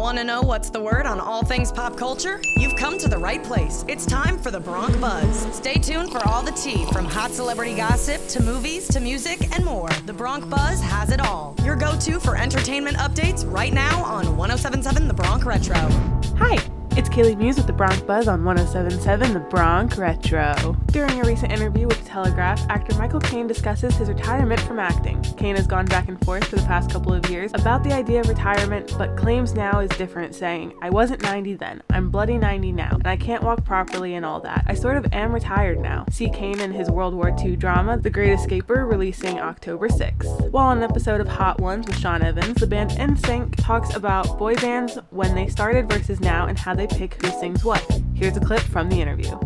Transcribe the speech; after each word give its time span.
Want 0.00 0.16
to 0.16 0.24
know 0.24 0.40
what's 0.40 0.70
the 0.70 0.80
word 0.80 1.04
on 1.04 1.20
all 1.20 1.44
things 1.44 1.70
pop 1.70 1.94
culture? 1.94 2.40
You've 2.56 2.74
come 2.76 2.96
to 3.00 3.06
the 3.06 3.18
right 3.18 3.44
place. 3.44 3.84
It's 3.86 4.06
time 4.06 4.38
for 4.38 4.50
the 4.50 4.58
Bronc 4.58 4.98
Buzz. 4.98 5.54
Stay 5.54 5.74
tuned 5.74 6.10
for 6.10 6.26
all 6.26 6.42
the 6.42 6.52
tea 6.52 6.86
from 6.86 7.04
hot 7.04 7.32
celebrity 7.32 7.76
gossip 7.76 8.26
to 8.28 8.42
movies 8.42 8.88
to 8.88 8.98
music 9.00 9.54
and 9.54 9.62
more. 9.62 9.90
The 10.06 10.14
Bronc 10.14 10.48
Buzz 10.48 10.80
has 10.80 11.10
it 11.10 11.20
all. 11.20 11.54
Your 11.62 11.76
go 11.76 11.98
to 11.98 12.18
for 12.18 12.34
entertainment 12.34 12.96
updates 12.96 13.44
right 13.52 13.74
now 13.74 14.02
on 14.02 14.38
1077 14.38 15.06
The 15.06 15.12
Bronc 15.12 15.44
Retro. 15.44 15.76
Hi, 16.38 16.56
Kaleigh 17.10 17.36
Muhs 17.36 17.56
with 17.56 17.66
the 17.66 17.72
Bronc 17.72 18.06
Buzz 18.06 18.28
on 18.28 18.44
1077 18.44 19.34
The 19.34 19.40
Bronc 19.40 19.96
Retro. 19.98 20.76
During 20.92 21.20
a 21.20 21.24
recent 21.24 21.50
interview 21.50 21.88
with 21.88 22.00
The 22.04 22.08
Telegraph, 22.08 22.64
actor 22.70 22.96
Michael 22.96 23.18
Caine 23.18 23.48
discusses 23.48 23.96
his 23.96 24.08
retirement 24.08 24.60
from 24.60 24.78
acting. 24.78 25.20
Caine 25.36 25.56
has 25.56 25.66
gone 25.66 25.86
back 25.86 26.08
and 26.08 26.24
forth 26.24 26.44
for 26.44 26.54
the 26.54 26.66
past 26.66 26.90
couple 26.90 27.12
of 27.12 27.28
years 27.28 27.50
about 27.54 27.82
the 27.82 27.92
idea 27.92 28.20
of 28.20 28.28
retirement, 28.28 28.94
but 28.96 29.16
claims 29.16 29.54
now 29.54 29.80
is 29.80 29.90
different, 29.98 30.36
saying, 30.36 30.72
I 30.82 30.90
wasn't 30.90 31.22
90 31.22 31.54
then, 31.54 31.82
I'm 31.90 32.10
bloody 32.10 32.38
90 32.38 32.70
now, 32.70 32.90
and 32.92 33.06
I 33.08 33.16
can't 33.16 33.42
walk 33.42 33.64
properly 33.64 34.14
and 34.14 34.24
all 34.24 34.38
that. 34.42 34.64
I 34.68 34.74
sort 34.74 34.96
of 34.96 35.12
am 35.12 35.32
retired 35.32 35.80
now. 35.80 36.04
See 36.10 36.30
Caine 36.30 36.60
in 36.60 36.70
his 36.72 36.90
World 36.90 37.14
War 37.14 37.34
II 37.42 37.56
drama, 37.56 37.98
The 37.98 38.10
Great 38.10 38.38
Escaper, 38.38 38.88
releasing 38.88 39.40
October 39.40 39.88
6th. 39.88 40.52
While 40.52 40.66
on 40.68 40.76
an 40.76 40.84
episode 40.84 41.20
of 41.20 41.26
Hot 41.26 41.60
Ones 41.60 41.88
with 41.88 41.98
Sean 41.98 42.22
Evans, 42.22 42.60
the 42.60 42.68
band 42.68 42.90
NSYNC 42.92 43.56
talks 43.56 43.96
about 43.96 44.38
boy 44.38 44.54
bands 44.54 44.96
when 45.10 45.34
they 45.34 45.48
started 45.48 45.90
versus 45.90 46.20
now 46.20 46.46
and 46.46 46.56
how 46.56 46.72
they 46.72 46.86
pick 46.86 47.09
who 47.22 47.30
sings 47.40 47.64
what. 47.64 47.80
Here's 48.14 48.36
a 48.36 48.40
clip 48.40 48.60
from 48.60 48.88
the 48.88 49.00
interview. 49.00 49.38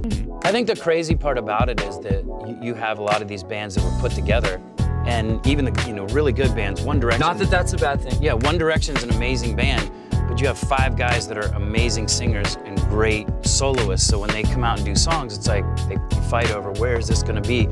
I 0.43 0.53
think 0.53 0.67
the 0.67 0.77
crazy 0.77 1.15
part 1.15 1.39
about 1.39 1.69
it 1.69 1.81
is 1.83 1.99
that 2.01 2.25
you, 2.47 2.59
you 2.61 2.75
have 2.75 2.99
a 2.99 3.03
lot 3.03 3.23
of 3.23 3.29
these 3.29 3.43
bands 3.43 3.75
that 3.75 3.85
were 3.85 4.01
put 4.01 4.13
together, 4.13 4.61
and 5.07 5.45
even 5.47 5.65
the 5.65 5.85
you 5.87 5.95
know 5.95 6.07
really 6.07 6.33
good 6.33 6.55
bands. 6.55 6.83
One 6.83 7.01
Direction. 7.01 7.21
Not 7.21 7.39
that 7.39 7.51
that's 7.51 7.73
a 7.73 7.77
bad 7.77 8.01
thing. 8.01 8.23
Yeah, 8.23 8.35
One 8.35 8.59
Direction's 8.59 9.03
an 9.03 9.11
amazing 9.11 9.57
band, 9.57 9.91
but 10.29 10.41
you 10.41 10.47
have 10.47 10.59
five 10.59 10.97
guys 10.97 11.29
that 11.29 11.39
are 11.39 11.55
amazing 11.55 12.09
singers 12.09 12.57
and 12.65 12.81
great 12.89 13.29
soloists. 13.43 14.07
So 14.07 14.19
when 14.19 14.31
they 14.31 14.43
come 14.43 14.65
out 14.65 14.78
and 14.78 14.87
do 14.87 14.95
songs, 14.95 15.37
it's 15.37 15.47
like 15.47 15.65
they 15.89 15.97
fight 16.28 16.51
over 16.51 16.73
where 16.73 16.99
is 16.99 17.06
this 17.06 17.23
going 17.23 17.41
to 17.41 17.49
be. 17.49 17.69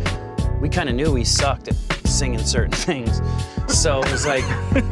We 0.61 0.69
kind 0.69 0.89
of 0.89 0.95
knew 0.95 1.13
we 1.13 1.25
sucked 1.25 1.69
at 1.69 1.75
singing 2.13 2.41
certain 2.41 2.73
things. 2.73 3.21
So 3.69 4.03
it 4.03 4.13
was 4.13 4.27
like 4.27 4.45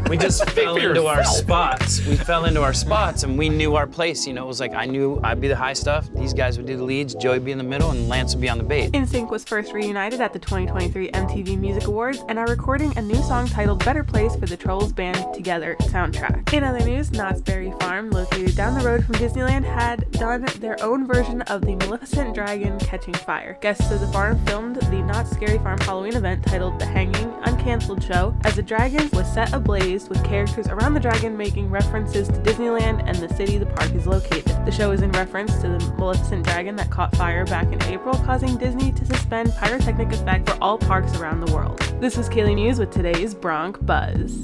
we 0.09 0.17
just 0.17 0.49
fell 0.51 0.77
into 0.77 1.07
our 1.07 1.25
spots. 1.25 2.05
We 2.07 2.17
fell 2.17 2.47
into 2.47 2.63
our 2.63 2.73
spots 2.73 3.25
and 3.25 3.37
we 3.37 3.49
knew 3.49 3.75
our 3.75 3.87
place. 3.87 4.27
You 4.27 4.33
know, 4.33 4.45
it 4.45 4.49
was 4.49 4.61
like 4.61 4.75
I 4.75 4.87
knew 4.87 5.21
I'd 5.23 5.41
be 5.41 5.49
the 5.49 5.57
high 5.57 5.75
stuff, 5.75 6.09
these 6.15 6.33
guys 6.33 6.57
would 6.57 6.67
do 6.67 6.77
the 6.77 6.85
leads, 6.85 7.15
Joey 7.15 7.35
would 7.35 7.45
be 7.45 7.53
in 7.53 7.59
the 7.59 7.65
middle, 7.65 7.91
and 7.91 8.09
Lance 8.09 8.35
would 8.35 8.41
be 8.41 8.49
on 8.49 8.59
the 8.59 8.65
bass. 8.65 8.91
NSYNC 8.91 9.31
was 9.31 9.45
first 9.45 9.73
reunited 9.73 10.21
at 10.21 10.33
the 10.33 10.39
2023 10.39 11.11
MTV 11.11 11.59
Music 11.59 11.85
Awards 11.85 12.23
and 12.29 12.39
are 12.39 12.47
recording 12.47 12.97
a 12.97 13.03
new 13.03 13.21
song 13.23 13.47
titled 13.47 13.85
Better 13.85 14.05
Place 14.05 14.35
for 14.37 14.47
the 14.47 14.57
Trolls 14.57 14.93
Band 14.93 15.35
Together 15.35 15.77
soundtrack. 15.83 16.53
In 16.55 16.65
other 16.65 16.85
news, 16.85 17.11
Knott's 17.13 17.41
Berry 17.41 17.73
Farm, 17.81 18.11
located 18.11 18.20
down 18.61 18.79
the 18.79 18.87
road 18.87 19.03
from 19.03 19.15
Disneyland, 19.15 19.65
had 19.65 20.11
done 20.11 20.45
their 20.59 20.77
own 20.85 21.07
version 21.07 21.41
of 21.43 21.63
the 21.63 21.75
Maleficent 21.77 22.35
Dragon 22.35 22.79
Catching 22.79 23.15
Fire. 23.15 23.57
Guests 23.63 23.91
of 23.91 24.01
the 24.01 24.07
farm 24.09 24.39
filmed 24.45 24.77
the 24.77 25.01
Knott's 25.01 25.31
Scary 25.31 25.57
Farm 25.57 25.79
Halloween 25.81 26.15
event 26.15 26.45
titled 26.45 26.79
The 26.79 26.85
Hanging 26.85 27.33
Uncancelled 27.45 28.05
Show 28.05 28.37
as 28.45 28.57
the 28.57 28.63
dragon 28.63 29.09
was 29.15 29.33
set 29.33 29.55
ablaze 29.55 30.11
with 30.11 30.23
characters 30.25 30.67
around 30.69 30.93
the 30.93 31.01
dragon 31.01 31.39
making 31.39 31.71
references 31.71 32.29
to 32.29 32.35
Disneyland 32.35 33.03
and 33.09 33.17
the 33.17 33.35
city 33.35 33.57
the 33.57 33.65
park 33.65 33.95
is 33.95 34.07
located. 34.07 34.45
The 34.67 34.73
show 34.73 34.91
is 34.91 35.01
in 35.01 35.11
reference 35.13 35.55
to 35.63 35.69
the 35.69 35.95
Maleficent 35.97 36.45
dragon 36.45 36.77
that 36.77 36.91
caught 36.91 37.17
fire 37.17 37.47
back 37.47 37.73
in 37.73 37.83
April, 37.85 38.15
causing 38.27 38.59
Disney 38.59 38.93
to 38.93 39.07
suspend 39.07 39.55
pyrotechnic 39.55 40.13
effect 40.13 40.47
for 40.47 40.59
all 40.63 40.77
parks 40.77 41.17
around 41.17 41.41
the 41.41 41.51
world. 41.55 41.79
This 41.99 42.15
was 42.15 42.29
Kaleigh 42.29 42.57
Muhs 42.57 42.79
with 42.79 42.91
today's 42.91 43.35
Bronc 43.35 43.79
Buzz. 43.87 44.39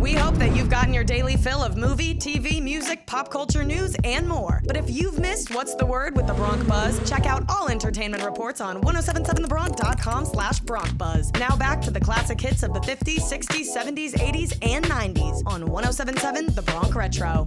We 0.00 0.14
hope 0.14 0.36
that 0.36 0.56
you've 0.56 0.70
gotten 0.70 0.94
your 0.94 1.04
daily 1.04 1.36
fill 1.36 1.62
of 1.62 1.76
movie, 1.76 2.14
TV, 2.14 2.62
music, 2.62 3.04
pop 3.04 3.30
culture 3.30 3.62
news, 3.62 3.94
and 4.02 4.26
more. 4.26 4.62
But 4.66 4.78
if 4.78 4.88
you've 4.88 5.18
missed 5.18 5.54
What's 5.54 5.74
the 5.74 5.84
Word 5.84 6.16
with 6.16 6.26
the 6.26 6.32
Bronc 6.32 6.66
Buzz, 6.66 6.98
check 7.08 7.26
out 7.26 7.44
all 7.50 7.68
entertainment 7.68 8.24
reports 8.24 8.62
on 8.62 8.80
1077thebronc.com 8.80 10.24
slash 10.24 10.60
Bronc 10.60 10.96
Buzz. 10.96 11.30
Now 11.34 11.54
back 11.54 11.82
to 11.82 11.90
the 11.90 12.00
classic 12.00 12.40
hits 12.40 12.62
of 12.62 12.72
the 12.72 12.80
50s, 12.80 13.20
60s, 13.20 13.76
70s, 13.76 14.12
80s, 14.14 14.56
and 14.62 14.86
90s 14.86 15.42
on 15.44 15.66
1077 15.66 16.54
The 16.54 16.62
Bronc 16.62 16.94
Retro. 16.94 17.46